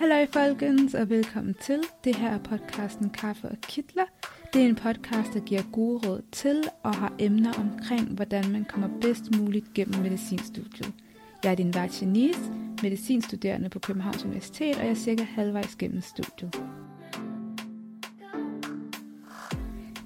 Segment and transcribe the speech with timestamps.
[0.00, 1.80] Hallo folkens, og velkommen til.
[2.04, 4.04] Det her er podcasten Kaffe og Kitler.
[4.52, 8.64] Det er en podcast, der giver gode råd til og har emner omkring, hvordan man
[8.64, 10.92] kommer bedst muligt gennem medicinstudiet.
[11.44, 12.40] Jeg er din vært Janice,
[12.82, 16.62] medicinstuderende på Københavns Universitet, og jeg er cirka halvvejs gennem studiet.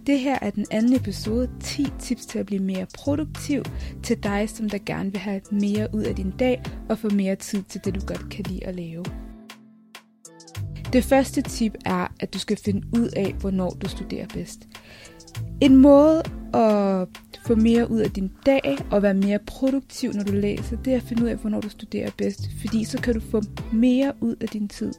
[0.06, 3.62] Det her er den anden episode, 10 tips til at blive mere produktiv
[4.02, 7.36] til dig, som der gerne vil have mere ud af din dag og få mere
[7.36, 9.04] tid til det, du godt kan lide at lave.
[10.94, 14.68] Det første tip er, at du skal finde ud af, hvornår du studerer bedst.
[15.60, 16.22] En måde
[16.54, 17.08] at
[17.46, 20.96] få mere ud af din dag og være mere produktiv, når du læser, det er
[20.96, 22.50] at finde ud af, hvornår du studerer bedst.
[22.60, 24.92] Fordi så kan du få mere ud af din tid.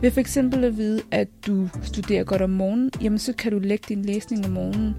[0.00, 3.58] Ved for eksempel at vide, at du studerer godt om morgenen, jamen så kan du
[3.58, 4.94] lægge din læsning om morgenen,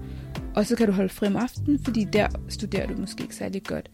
[0.54, 3.62] og så kan du holde fri om aftenen, fordi der studerer du måske ikke særlig
[3.62, 3.90] godt.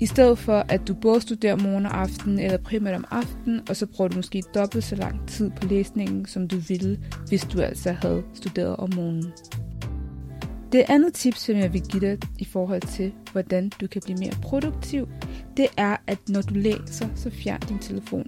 [0.00, 3.76] I stedet for, at du både studerer morgen og aften, eller primært om aftenen, og
[3.76, 7.60] så bruger du måske dobbelt så lang tid på læsningen, som du ville, hvis du
[7.60, 9.32] altså havde studeret om morgenen.
[10.72, 14.18] Det andet tip, som jeg vil give dig i forhold til, hvordan du kan blive
[14.18, 15.08] mere produktiv,
[15.56, 18.26] det er, at når du læser, så fjern din telefon.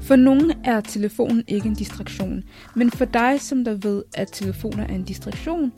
[0.00, 2.42] For nogen er telefonen ikke en distraktion,
[2.76, 5.72] men for dig, som der ved, at telefoner er en distraktion,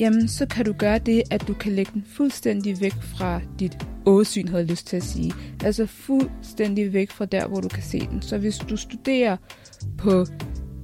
[0.00, 3.86] jamen så kan du gøre det, at du kan lægge den fuldstændig væk fra dit
[4.06, 5.32] åsyn, havde jeg lyst til at sige.
[5.64, 8.22] Altså fuldstændig væk fra der, hvor du kan se den.
[8.22, 9.36] Så hvis du studerer
[9.98, 10.26] på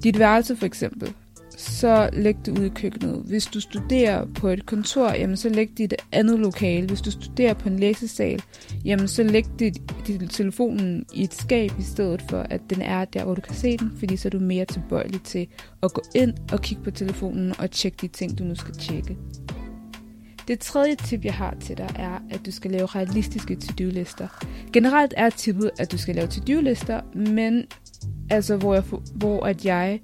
[0.03, 1.13] dit værelse for eksempel,
[1.59, 3.23] så læg det ud i køkkenet.
[3.27, 6.87] Hvis du studerer på et kontor, jamen så læg det i et andet lokale.
[6.87, 8.43] Hvis du studerer på en læsesal,
[8.85, 13.05] jamen så læg det, dit telefonen i et skab i stedet for, at den er
[13.05, 15.47] der, hvor du kan se den, fordi så er du mere tilbøjelig til
[15.83, 19.17] at gå ind og kigge på telefonen og tjekke de ting, du nu skal tjekke.
[20.49, 24.29] Det tredje tip, jeg har til dig, er, at du skal lave realistiske to-do-lister.
[24.73, 27.65] Generelt er tippet, at du skal lave to-do-lister, men
[28.31, 28.83] altså hvor jeg,
[29.15, 30.01] hvor at jeg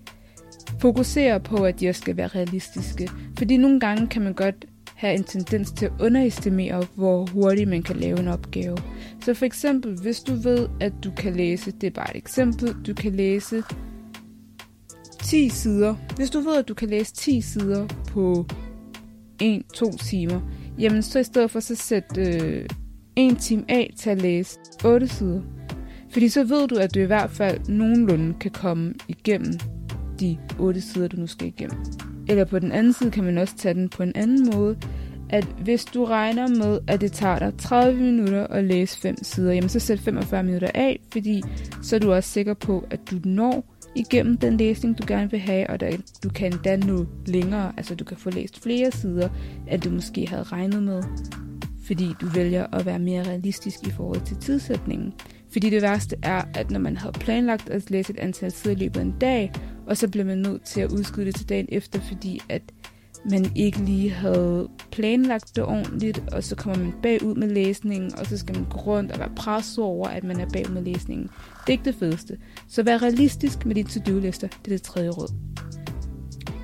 [0.80, 3.10] fokuserer på, at de også skal være realistiske.
[3.38, 4.64] Fordi nogle gange kan man godt
[4.94, 8.76] have en tendens til at underestimere, hvor hurtigt man kan lave en opgave.
[9.24, 12.76] Så for eksempel, hvis du ved, at du kan læse, det er bare et eksempel,
[12.86, 13.62] du kan læse
[15.22, 15.94] 10 sider.
[16.16, 18.46] Hvis du ved, at du kan læse 10 sider på
[19.42, 20.40] 1-2 timer,
[20.78, 22.66] jamen så i stedet for så sæt øh,
[23.16, 25.40] 1 time af til at læse 8 sider.
[26.10, 29.52] Fordi så ved du, at du i hvert fald nogenlunde kan komme igennem
[30.24, 31.84] de otte sider, du nu skal igennem.
[32.28, 34.76] Eller på den anden side kan man også tage den på en anden måde,
[35.30, 39.52] at hvis du regner med, at det tager dig 30 minutter at læse 5 sider,
[39.52, 41.42] jamen så sæt 45 minutter af, fordi
[41.82, 45.40] så er du også sikker på, at du når igennem den læsning, du gerne vil
[45.40, 45.90] have, og der,
[46.24, 49.28] du kan endda nå længere, altså du kan få læst flere sider,
[49.70, 51.02] end du måske havde regnet med,
[51.86, 55.12] fordi du vælger at være mere realistisk i forhold til tidsætningen.
[55.52, 58.78] Fordi det værste er, at når man havde planlagt at læse et antal sider i
[58.78, 59.52] løbet af en dag,
[59.86, 62.62] og så bliver man nødt til at udskyde det til dagen efter, fordi at
[63.30, 68.26] man ikke lige havde planlagt det ordentligt, og så kommer man bagud med læsningen, og
[68.26, 71.26] så skal man gå rundt og være presset over, at man er bagud med læsningen.
[71.26, 72.38] Det er ikke det fedeste.
[72.68, 74.48] Så vær realistisk med dine to-do-lister.
[74.48, 75.32] Det er det tredje råd.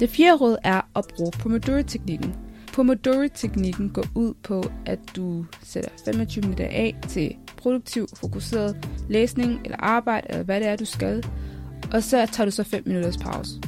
[0.00, 2.34] Det fjerde råd er at bruge Pomodoro-teknikken.
[2.72, 9.76] Pomodoro-teknikken går ud på, at du sætter 25 minutter af til produktiv, fokuseret læsning eller
[9.78, 11.24] arbejde, eller hvad det er, du skal,
[11.92, 13.60] og så tager du så 5 minutters pause.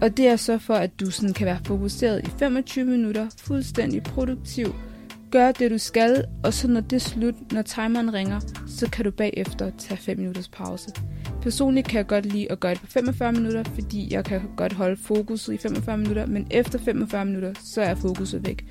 [0.00, 4.02] Og det er så for, at du sådan kan være fokuseret i 25 minutter, fuldstændig
[4.02, 4.74] produktiv,
[5.30, 9.04] gør det du skal, og så når det er slut, når timeren ringer, så kan
[9.04, 10.90] du bagefter tage 5 minutters pause.
[11.42, 14.72] Personligt kan jeg godt lide at gøre det på 45 minutter, fordi jeg kan godt
[14.72, 18.64] holde fokuset i 45 minutter, men efter 45 minutter, så er fokuset væk.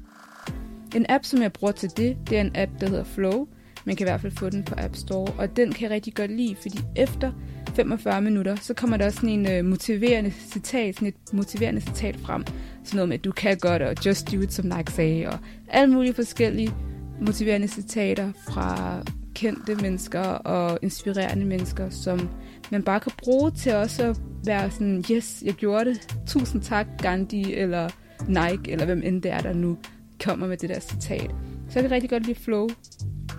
[0.96, 3.48] En app, som jeg bruger til det, det er en app, der hedder Flow.
[3.86, 6.16] Man kan i hvert fald få den på App Store, og den kan jeg rigtig
[6.16, 7.32] godt lide, fordi efter
[7.76, 12.16] 45 minutter, så kommer der også sådan en øh, motiverende citat, sådan et motiverende citat
[12.16, 12.44] frem.
[12.84, 15.40] Sådan noget med, at du kan godt, og just do it, som Nike sagde, og
[15.68, 16.74] alle mulige forskellige
[17.22, 19.02] motiverende citater fra
[19.34, 22.30] kendte mennesker og inspirerende mennesker, som
[22.72, 26.88] man bare kan bruge til også at være sådan, yes, jeg gjorde det, tusind tak
[27.02, 27.90] Gandhi, eller
[28.28, 29.78] Nike, eller hvem end det er, der nu
[30.24, 31.32] kommer med det der citat.
[31.70, 32.70] Så jeg kan rigtig godt lide Flow.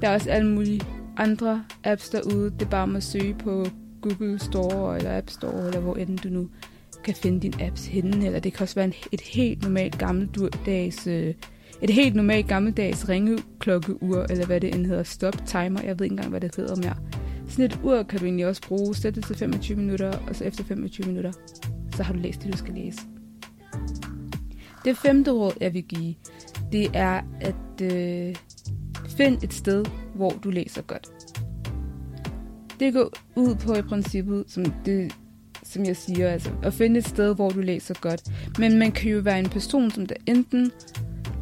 [0.01, 0.81] Der er også alle mulige
[1.17, 2.51] andre apps derude.
[2.51, 3.67] Det er bare at søge på
[4.03, 6.49] Google Store eller App Store, eller hvor end du nu
[7.05, 8.27] kan finde din apps henne.
[8.27, 11.35] Eller det kan også være en, et helt normalt gammeldags, øh,
[11.83, 15.83] et helt normalt gammeldags ringeklokkeur, eller hvad det end hedder, stop timer.
[15.83, 16.97] Jeg ved ikke engang, hvad det hedder mere.
[17.49, 18.95] Sådan et ur kan du egentlig også bruge.
[18.95, 21.33] Sæt det til 25 minutter, og så efter 25 minutter,
[21.97, 23.01] så har du læst det, du skal læse.
[24.85, 26.15] Det femte råd, jeg vil give,
[26.73, 28.35] det er at øh,
[29.23, 29.85] find et sted,
[30.15, 31.09] hvor du læser godt.
[32.81, 35.13] Det går ud på i princippet, som, det,
[35.63, 38.23] som jeg siger, altså at finde et sted, hvor du læser godt.
[38.59, 40.73] Men man kan jo være en person, som der enten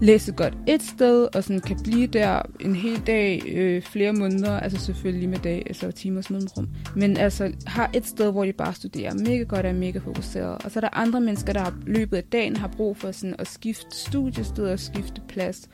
[0.01, 4.61] læse godt et sted, og sådan kan blive der en hel dag, øh, flere måneder,
[4.61, 8.75] altså selvfølgelig med dag, altså timers mellemrum, men altså har et sted, hvor de bare
[8.75, 10.65] studerer mega godt og er mega fokuseret.
[10.65, 13.37] Og så er der andre mennesker, der har løbet af dagen har brug for sådan
[13.39, 15.69] at skifte studiested og skifte plads.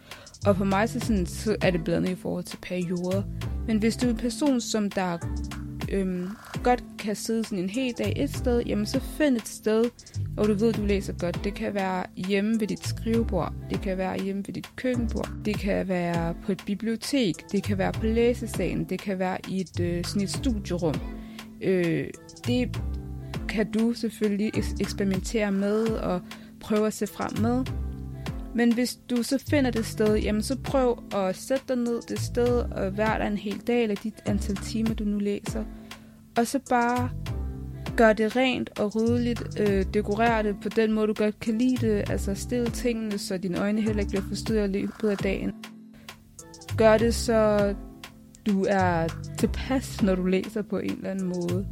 [0.47, 3.23] Og for mig så, sådan, så er det blandet i forhold til perioder.
[3.67, 5.19] Men hvis du er en person, som der
[5.93, 6.29] øhm,
[6.65, 9.85] godt kan sidde sådan en hel dag et sted, jamen så find et sted,
[10.35, 11.45] hvor du ved, du læser godt.
[11.45, 15.59] Det kan være hjemme ved dit skrivebord, det kan være hjemme ved dit køkkenbord, det
[15.59, 19.81] kan være på et bibliotek, det kan være på læsesalen, det kan være i et,
[19.81, 20.95] øh, sådan et studierum.
[21.61, 22.07] Øh,
[22.47, 22.81] det
[23.49, 26.21] kan du selvfølgelig eksperimentere med og
[26.61, 27.65] prøve at se frem med.
[28.55, 32.21] Men hvis du så finder det sted, jamen så prøv at sætte dig ned det
[32.21, 35.65] sted og være der en hel dag, eller dit antal timer, du nu læser.
[36.39, 37.11] Og så bare
[37.97, 41.87] gør det rent og ryddeligt, øh, dekorer det på den måde, du godt kan lide
[41.87, 45.53] det, altså stil tingene, så dine øjne heller ikke bliver forstyrret i løbet af dagen.
[46.77, 47.75] Gør det, så
[48.47, 49.09] du er
[49.39, 51.67] tilpas, når du læser på en eller anden måde.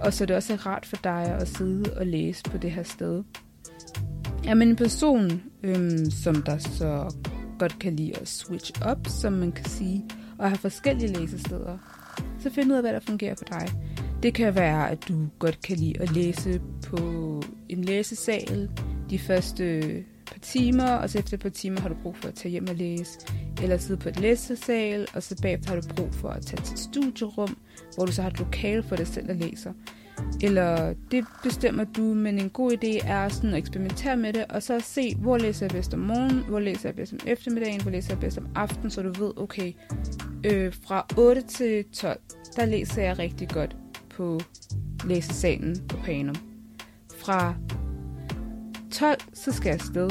[0.00, 2.82] Og så det også er rart for dig at sidde og læse på det her
[2.82, 3.22] sted.
[4.46, 7.14] Er man en person, øhm, som der så
[7.58, 10.04] godt kan lide at switch up, som man kan sige,
[10.38, 11.78] og have forskellige læsesteder,
[12.38, 13.68] så find ud af, hvad der fungerer for dig.
[14.22, 16.96] Det kan være, at du godt kan lide at læse på
[17.68, 18.70] en læsesal
[19.10, 19.82] de første
[20.26, 22.66] par timer, og så efter et par timer har du brug for at tage hjem
[22.68, 23.18] og læse,
[23.62, 26.72] eller sidde på et læsesal, og så bagefter har du brug for at tage til
[26.72, 27.56] et studierum,
[27.94, 29.72] hvor du så har et lokale for dig selv at læse.
[30.42, 34.62] Eller det bestemmer du, men en god idé er sådan at eksperimentere med det, og
[34.62, 37.90] så se, hvor læser jeg bedst om morgenen, hvor læser jeg bedst om eftermiddagen, hvor
[37.90, 39.72] læser jeg bedst om aftenen, så du ved, okay,
[40.46, 42.20] øh, fra 8 til 12,
[42.56, 43.76] der læser jeg rigtig godt
[44.10, 44.40] på
[45.04, 46.36] læsesalen på Panum.
[47.16, 47.54] Fra
[48.92, 50.10] 12, så skal jeg afsted.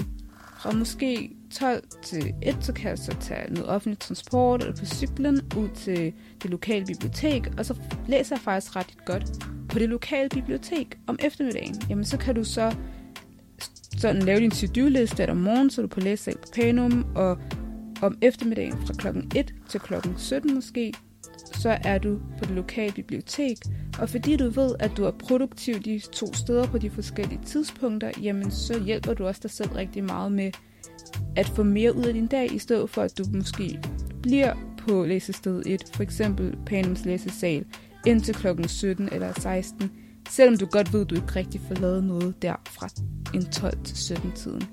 [0.60, 4.86] Fra måske 12 til 1, så kan jeg så tage noget offentlig transport eller på
[4.86, 6.13] cyklen ud til
[6.44, 7.75] det lokale bibliotek, og så
[8.07, 9.25] læser jeg faktisk ret godt
[9.69, 11.75] på det lokale bibliotek om eftermiddagen.
[11.90, 12.75] Jamen så kan du så
[13.98, 17.38] sådan lave din to-do-liste om morgenen, så du på læsesal på Panum, og
[18.01, 20.94] om eftermiddagen fra klokken 1 til klokken 17 måske,
[21.45, 23.57] så er du på det lokale bibliotek,
[24.00, 28.12] og fordi du ved, at du er produktiv de to steder på de forskellige tidspunkter,
[28.21, 30.51] jamen så hjælper du også dig selv rigtig meget med
[31.36, 33.80] at få mere ud af din dag, i stedet for at du måske
[34.21, 37.65] bliver på læsested 1, for eksempel Panums læsesal,
[38.06, 39.91] indtil klokken 17 eller 16,
[40.30, 42.89] selvom du godt ved, at du ikke rigtig får lavet noget der fra
[43.33, 44.63] en 12 til 17 tiden.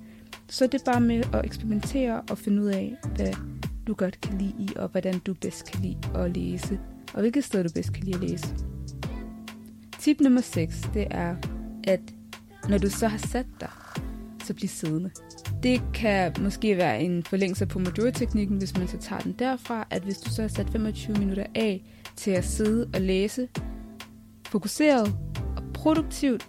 [0.48, 3.32] Så det er bare med at eksperimentere og finde ud af, hvad
[3.86, 6.80] du godt kan lide i, og hvordan du bedst kan lide at læse,
[7.14, 8.54] og hvilket sted du bedst kan lide at læse.
[9.98, 11.36] Tip nummer 6, det er,
[11.84, 12.00] at
[12.68, 13.70] når du så har sat dig,
[14.44, 15.10] så bliv siddende.
[15.62, 20.02] Det kan måske være en forlængelse på Pomodoro-teknikken, hvis man så tager den derfra, at
[20.02, 21.84] hvis du så har sat 25 minutter af
[22.16, 23.48] til at sidde og læse,
[24.46, 25.16] fokuseret
[25.56, 26.48] og produktivt,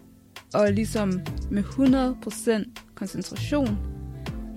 [0.54, 3.97] og ligesom med 100% koncentration,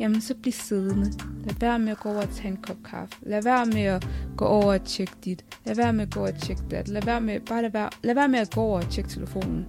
[0.01, 1.13] jamen så bliv siddende.
[1.45, 3.15] Lad være med at gå over og tage en kop kaffe.
[3.23, 5.45] Lad være med at gå over og tjekke dit.
[5.65, 6.89] Lad være med at gå over og tjekke dat.
[6.89, 9.67] Lad være med, bare lad være, lad være med at gå over og tjekke telefonen.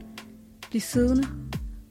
[0.70, 1.28] Bliv siddende,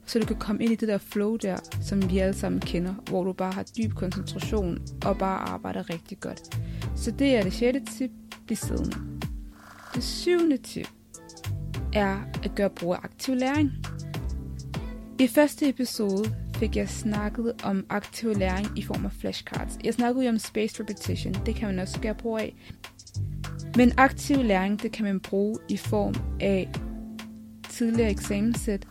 [0.06, 2.94] så du kan komme ind i det der flow der, som vi alle sammen kender,
[3.09, 6.61] hvor du bare har dyb koncentration og bare arbejder rigtig godt.
[6.97, 8.11] Så det er det sjette tip,
[8.47, 8.97] bliv siddende.
[9.94, 10.88] Det syvende tip
[11.92, 13.70] er at gøre brug af aktiv læring.
[15.18, 19.79] I første episode fik jeg snakket om aktiv læring i form af flashcards.
[19.85, 22.55] Jeg snakkede jo om spaced repetition, det kan man også gøre brug af.
[23.76, 26.71] Men aktiv læring, det kan man bruge i form af
[27.69, 28.87] tidligere eksamenssæt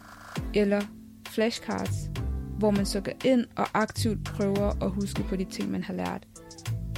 [0.53, 0.81] eller
[1.27, 2.09] flashcards,
[2.57, 5.93] hvor man så går ind og aktivt prøver at huske på de ting, man har
[5.93, 6.27] lært.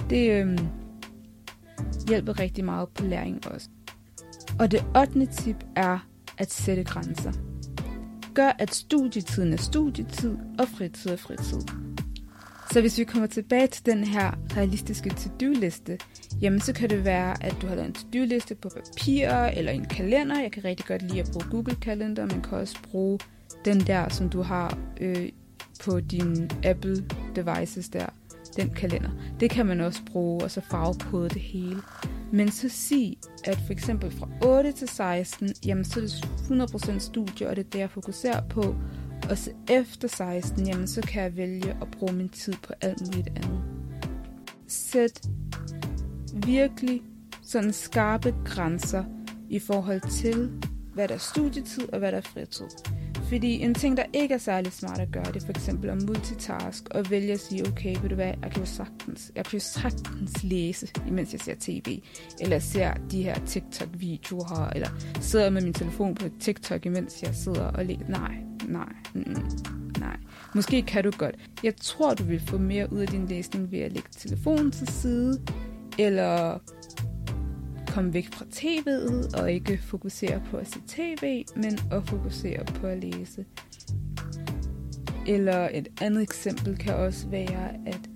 [0.10, 0.68] Det øhm,
[2.08, 3.70] hjælper rigtig meget på læring også.
[4.60, 5.26] Og det 8.
[5.26, 6.00] tip er
[6.38, 7.51] at sætte grænser.
[8.34, 11.62] Gør, at studietiden er studietid, og fritid er fritid.
[12.72, 15.98] Så hvis vi kommer tilbage til den her realistiske to-do-liste,
[16.42, 19.86] jamen så kan det være, at du har lavet en to-do-liste på papir eller en
[19.86, 20.42] kalender.
[20.42, 22.26] Jeg kan rigtig godt lide at bruge Google Calendar.
[22.26, 23.20] Man kan også bruge
[23.66, 25.30] den der, som du har øh,
[25.84, 27.04] på din Apple
[27.36, 28.06] devices der,
[28.58, 29.10] den kalender.
[29.40, 31.82] Det kan man også bruge, og så farvekode det hele.
[32.32, 37.00] Men så sig, at for eksempel fra 8 til 16, jamen så er det 100%
[37.00, 38.76] studie, og det er det, jeg fokuserer på.
[39.30, 43.02] Og så efter 16, jamen så kan jeg vælge at bruge min tid på alt
[43.08, 43.64] muligt andet.
[44.68, 45.22] Sæt
[46.46, 47.02] virkelig
[47.44, 49.04] sådan skarpe grænser
[49.50, 50.52] i forhold til,
[50.94, 52.66] hvad der er studietid og hvad der er fritid.
[53.32, 56.04] Fordi en ting, der ikke er særlig smart at gøre, det er for eksempel at
[56.08, 59.54] multitask og vælge at sige, okay, ved du hvad, jeg kan jo sagtens, jeg kan
[59.54, 62.02] jo sagtens læse, imens jeg ser tv,
[62.42, 64.88] eller ser de her TikTok-videoer, eller
[65.22, 68.08] sidder med min telefon på TikTok, imens jeg sidder og læser.
[68.10, 68.36] Nej,
[68.68, 69.36] nej, mm,
[70.00, 70.18] nej.
[70.56, 71.36] Måske kan du godt.
[71.64, 74.88] Jeg tror, du vil få mere ud af din læsning ved at lægge telefonen til
[74.88, 75.42] side,
[76.00, 76.60] eller
[77.92, 82.88] komme væk fra tv'et og ikke fokusere på at se tv, men at fokusere på
[82.88, 83.46] at læse.
[85.28, 88.10] Eller et andet eksempel kan også være at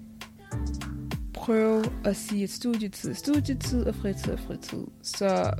[1.34, 4.86] prøve at sige, at studietid er studietid og fritid er fritid.
[5.02, 5.54] Så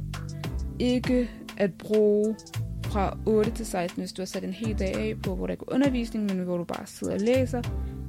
[0.80, 2.36] ikke at bruge
[2.84, 5.56] fra 8 til 16, hvis du har sat en hel dag af på, hvor der
[5.56, 7.62] går undervisning, men hvor du bare sidder og læser,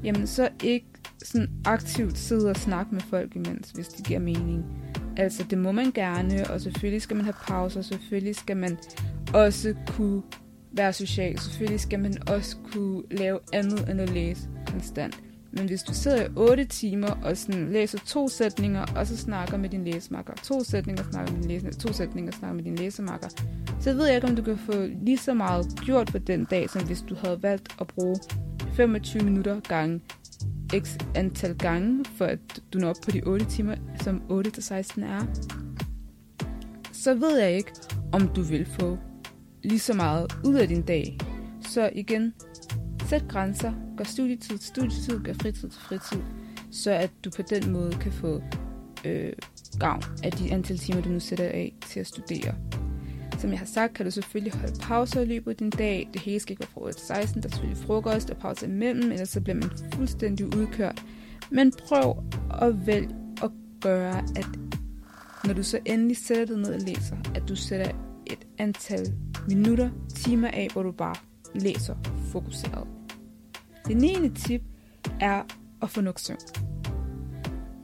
[0.05, 0.87] jamen så ikke
[1.25, 4.65] sådan aktivt sidde og snakke med folk imens, hvis det giver mening.
[5.17, 8.79] Altså, det må man gerne, og selvfølgelig skal man have pauser, selvfølgelig skal man
[9.35, 10.23] også kunne
[10.73, 15.21] være social, selvfølgelig skal man også kunne lave andet end at læse konstant.
[15.53, 19.57] Men hvis du sidder i 8 timer og sådan læser to sætninger, og så snakker
[19.57, 23.29] med din læsemakker, to sætninger snakker med din læsemakker, to sætninger snakker med din læsemakker,
[23.81, 26.71] så ved jeg ikke, om du kan få lige så meget gjort på den dag,
[26.71, 28.17] som hvis du havde valgt at bruge
[28.75, 30.01] 25 minutter gange
[30.75, 32.39] x antal gange, for at
[32.73, 35.27] du når op på de 8 timer, som 8-16 er,
[36.93, 37.73] så ved jeg ikke,
[38.13, 38.99] om du vil få
[39.63, 41.19] lige så meget ud af din dag.
[41.61, 42.35] Så igen,
[43.09, 46.21] sæt grænser, gør studietid til studietid, gør fritid til fritid,
[46.71, 48.43] så at du på den måde kan få
[49.05, 49.33] øh,
[49.81, 52.55] gavn af de antal timer, du nu sætter af til at studere.
[53.47, 56.09] Som jeg har sagt, kan du selvfølgelig holde pauser i løbet af din dag.
[56.13, 57.43] Det hele skal ikke være fra 8 til 16.
[57.43, 61.05] Der er selvfølgelig frokost og pause imellem, ellers så bliver man fuldstændig udkørt.
[61.51, 62.25] Men prøv
[62.63, 63.09] at vælge
[63.43, 63.51] at
[63.81, 64.47] gøre, at
[65.45, 67.91] når du så endelig sætter dig ned og læser, at du sætter
[68.27, 69.15] et antal
[69.49, 71.17] minutter, timer af, hvor du bare
[71.55, 71.95] læser
[72.33, 72.89] fokuseret.
[73.89, 74.29] Det 9.
[74.35, 74.63] tip
[75.21, 75.43] er
[75.83, 76.39] at få nok søvn.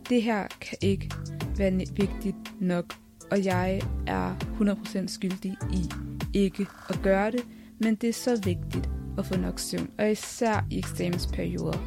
[0.08, 1.10] Det her kan ikke
[1.56, 2.94] være vigtigt nok
[3.32, 5.90] og jeg er 100% skyldig i
[6.34, 7.40] ikke at gøre det,
[7.78, 11.78] men det er så vigtigt at få nok søvn, og især i eksamensperioder.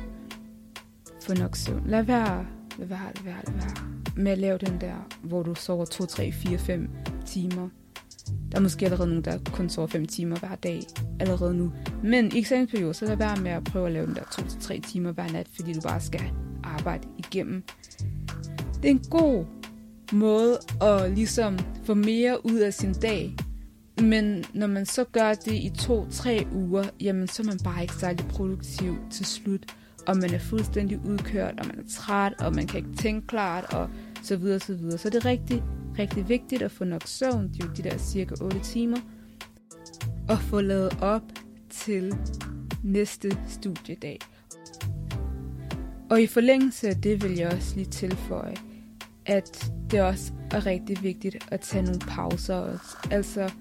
[1.21, 1.83] Få nok søvn.
[1.87, 2.45] Lad være,
[2.77, 3.73] lad være, lad være, lad være
[4.15, 6.89] med at lave den der, hvor du sover 2, 3, 4, 5
[7.25, 7.69] timer.
[8.51, 10.81] Der er måske allerede nogen, der kun sover 5 timer hver dag
[11.19, 11.71] allerede nu.
[12.03, 15.11] Men i eksamensperioden, så lad være med at prøve at lave den der 2-3 timer
[15.11, 16.31] hver nat, fordi du bare skal
[16.63, 17.63] arbejde igennem.
[18.81, 19.45] Det er en god
[20.13, 23.35] måde at ligesom få mere ud af sin dag.
[24.01, 27.93] Men når man så gør det i to-tre uger, jamen så er man bare ikke
[27.93, 29.75] særlig produktiv til slut.
[30.07, 33.73] Og man er fuldstændig udkørt, og man er træt, og man kan ikke tænke klart,
[33.73, 33.89] og
[34.23, 34.97] så videre, så videre.
[34.97, 35.63] Så det er rigtig,
[35.99, 38.97] rigtig vigtigt at få nok søvn, det er jo de der cirka 8 timer,
[40.29, 41.21] og få lavet op
[41.69, 42.13] til
[42.83, 44.19] næste studiedag.
[46.09, 48.55] Og i forlængelse af det vil jeg også lige tilføje,
[49.25, 52.97] at det også er rigtig vigtigt at tage nogle pauser også.
[53.11, 53.51] Altså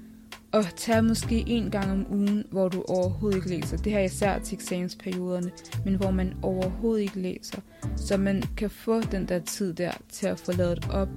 [0.55, 3.77] at tage måske en gang om ugen, hvor du overhovedet ikke læser.
[3.77, 5.51] Det her er især til eksamensperioderne,
[5.85, 7.61] men hvor man overhovedet ikke læser.
[7.97, 11.09] Så man kan få den der tid der til at få lavet op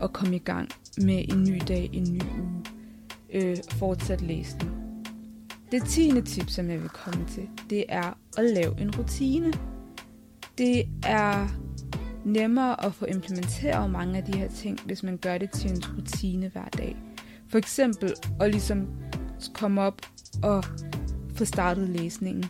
[0.00, 0.68] og komme i gang
[0.98, 2.64] med en ny dag, en ny uge.
[3.32, 4.72] Øh, fortsat læsning.
[5.72, 9.52] Det tiende tip, som jeg vil komme til, det er at lave en rutine.
[10.58, 11.48] Det er
[12.24, 15.82] nemmere at få implementeret mange af de her ting, hvis man gør det til en
[15.98, 16.96] rutine hver dag.
[17.48, 18.88] For eksempel at ligesom
[19.54, 20.00] komme op
[20.42, 20.64] og
[21.34, 22.44] få startet læsningen.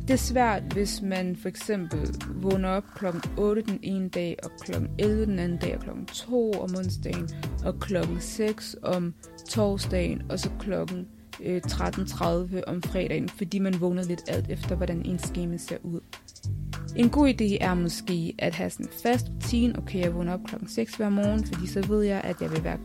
[0.00, 3.06] Det er svært, hvis man for eksempel vågner op kl.
[3.38, 4.72] 8 den ene dag, og kl.
[4.98, 5.90] 11 den anden dag, og kl.
[6.06, 7.28] 2 om onsdagen,
[7.64, 7.96] og kl.
[8.20, 9.14] 6 om
[9.48, 10.72] torsdagen, og så kl.
[10.72, 16.00] 13.30 øh, om fredagen, fordi man vågner lidt alt efter, hvordan ens schema ser ud.
[16.96, 19.78] En god idé er måske at have sådan en fast rutine.
[19.78, 22.64] Okay, jeg vågner op klokken 6 hver morgen, fordi så ved jeg, at jeg vil
[22.64, 22.78] være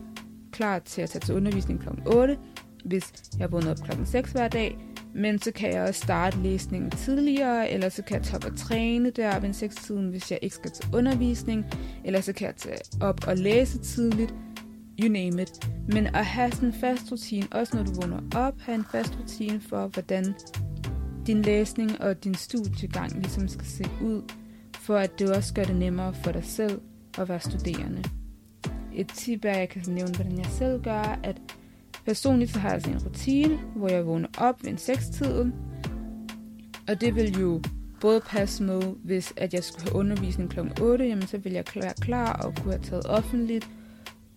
[0.52, 2.38] klar til at tage til undervisning klokken 8,
[2.84, 4.78] hvis jeg vågner op klokken 6 hver dag.
[5.14, 8.58] Men så kan jeg også starte læsningen tidligere, eller så kan jeg tage op og
[8.58, 11.64] træne der ved 6-tiden, hvis jeg ikke skal til undervisning,
[12.04, 14.34] eller så kan jeg tage op og læse tidligt,
[15.00, 15.70] you name it.
[15.88, 19.18] Men at have sådan en fast rutine, også når du vågner op, have en fast
[19.20, 20.34] rutine for, hvordan
[21.26, 24.22] din læsning og din studiegang ligesom skal se ud,
[24.74, 26.80] for at det også gør det nemmere for dig selv
[27.18, 28.04] at være studerende.
[28.94, 31.36] Et tip er, at jeg kan nævne, hvordan jeg selv gør, at
[32.04, 35.54] personligt så har jeg altså en rutine, hvor jeg vågner op ved en 6-tiden,
[36.88, 37.62] og det vil jo
[38.00, 40.60] både passe med, hvis at jeg skulle have undervisning kl.
[40.80, 43.68] 8, jamen så vil jeg være klar og kunne have taget offentligt,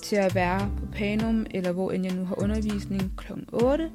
[0.03, 3.31] til at være på Panum, eller hvor end jeg nu har undervisning kl.
[3.53, 3.91] 8.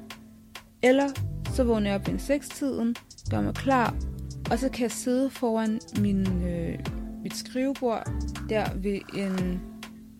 [0.83, 1.09] Eller
[1.55, 2.95] så vågner jeg op ved 6-tiden,
[3.31, 3.95] gør mig klar,
[4.51, 6.79] og så kan jeg sidde foran min, øh,
[7.23, 8.11] mit skrivebord
[8.49, 9.61] der ved en...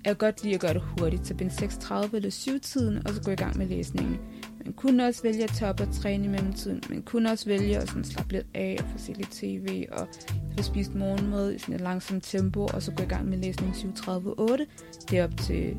[0.06, 3.22] Jeg kan godt lide at gøre det hurtigt, så bind 6.30 eller 7-tiden, og så
[3.22, 4.18] gå i gang med læsningen.
[4.66, 6.82] Man kunne også vælge at tage op og træne i mellemtiden.
[6.90, 10.08] Man kunne også vælge at sådan slappe lidt af og få set lidt tv og
[10.58, 13.74] få spist morgenmad i sådan et langsomt tempo, og så gå i gang med læsning
[13.74, 14.66] 7.30-8.
[15.10, 15.78] Det er op til,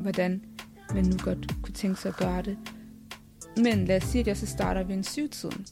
[0.00, 0.42] hvordan
[0.94, 2.56] man nu godt kunne tænke sig at gøre det.
[3.56, 5.66] Men lad os sige, at jeg så starter ved en syvtiden.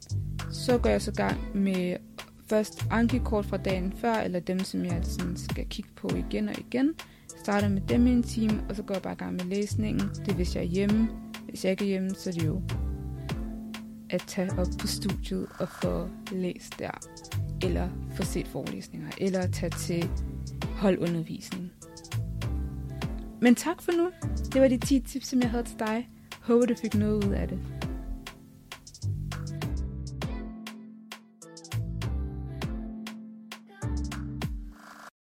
[0.50, 1.96] Så går jeg så i gang med
[2.46, 6.54] først Anki-kort fra dagen før, eller dem, som jeg sådan skal kigge på igen og
[6.58, 6.94] igen.
[7.42, 10.08] Starter med dem i en time, og så går jeg bare i gang med læsningen.
[10.08, 11.08] Det er, hvis jeg er hjemme.
[11.48, 12.62] Hvis jeg ikke er hjemme, så er det jo
[14.10, 16.90] at tage op på studiet og få læst der.
[17.62, 19.08] Eller få set forelæsninger.
[19.18, 20.10] Eller at tage til
[20.76, 21.72] holdundervisning.
[23.40, 24.10] Men tak for nu.
[24.52, 26.08] Det var de 10 tips, som jeg havde til dig.
[26.46, 27.58] Håber, du fik noget ud af det.